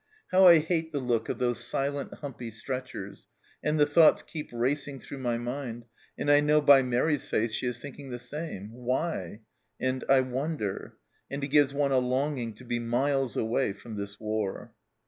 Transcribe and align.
How 0.31 0.47
I 0.47 0.57
hate 0.57 0.91
the 0.91 0.99
look 0.99 1.29
of 1.29 1.37
those 1.37 1.63
silent, 1.63 2.11
humpy 2.15 2.49
stretchers 2.49 3.27
and 3.61 3.79
the 3.79 3.85
thoughts 3.85 4.23
keep 4.23 4.49
racing 4.51 4.99
through 4.99 5.19
my 5.19 5.37
mind, 5.37 5.85
and 6.17 6.31
I 6.31 6.39
know 6.39 6.59
by 6.59 6.81
Mairi's 6.81 7.27
face 7.27 7.53
she 7.53 7.67
is 7.67 7.77
thinking 7.77 8.09
the 8.09 8.17
same!' 8.17 8.71
Why?' 8.87 9.41
and' 9.79 10.03
I 10.09 10.21
wonder'; 10.21 10.97
and 11.29 11.43
it 11.43 11.49
gives 11.49 11.71
one 11.71 11.91
a 11.91 11.99
longing 11.99 12.53
to 12.53 12.63
be 12.65 12.79
miles 12.79 13.37
away 13.37 13.73
from 13.73 13.95
this 13.95 14.19
war. 14.19 14.73